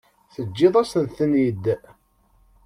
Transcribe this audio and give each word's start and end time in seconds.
Teǧǧiḍ-asen-ten-id. 0.33 1.65